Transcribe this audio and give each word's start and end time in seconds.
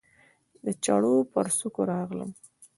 د 0.65 0.67
چړو 0.83 1.15
پر 1.31 1.45
څوکو 1.57 1.81
راغلم 1.91 2.31